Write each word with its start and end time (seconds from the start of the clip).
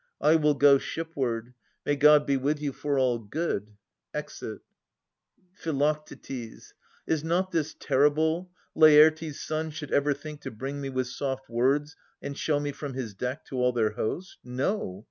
I 0.19 0.35
will 0.35 0.55
go 0.55 0.79
Shipward. 0.79 1.53
May 1.85 1.95
God 1.95 2.25
be 2.25 2.35
with 2.35 2.59
you 2.59 2.73
for 2.73 2.97
all 2.97 3.19
good. 3.19 3.75
\Exit. 4.15 4.61
Phi. 5.53 5.95
Is 7.05 7.23
not 7.23 7.51
this 7.51 7.75
terrible, 7.79 8.49
Lafirtes' 8.75 9.35
son 9.45 9.69
Should 9.69 9.91
ever 9.91 10.15
think 10.15 10.41
to 10.41 10.49
bring 10.49 10.81
me 10.81 10.89
with 10.89 11.05
soft 11.05 11.47
words 11.49 11.95
And 12.19 12.35
show 12.35 12.59
me 12.59 12.71
from 12.71 12.95
his 12.95 13.13
deck 13.13 13.45
to 13.49 13.57
all 13.57 13.73
their 13.73 13.91
host? 13.91 14.39
No 14.43 14.99